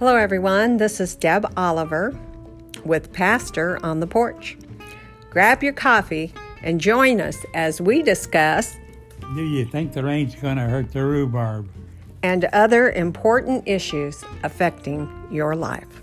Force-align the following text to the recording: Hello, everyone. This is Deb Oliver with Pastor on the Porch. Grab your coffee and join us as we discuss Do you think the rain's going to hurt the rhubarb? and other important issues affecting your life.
Hello, 0.00 0.16
everyone. 0.16 0.78
This 0.78 0.98
is 0.98 1.14
Deb 1.14 1.44
Oliver 1.58 2.18
with 2.86 3.12
Pastor 3.12 3.78
on 3.84 4.00
the 4.00 4.06
Porch. 4.06 4.56
Grab 5.28 5.62
your 5.62 5.74
coffee 5.74 6.32
and 6.62 6.80
join 6.80 7.20
us 7.20 7.36
as 7.52 7.82
we 7.82 8.02
discuss 8.02 8.78
Do 9.34 9.42
you 9.42 9.66
think 9.66 9.92
the 9.92 10.02
rain's 10.02 10.34
going 10.36 10.56
to 10.56 10.62
hurt 10.62 10.90
the 10.90 11.04
rhubarb? 11.04 11.68
and 12.22 12.46
other 12.46 12.92
important 12.92 13.68
issues 13.68 14.24
affecting 14.42 15.06
your 15.30 15.54
life. 15.54 16.02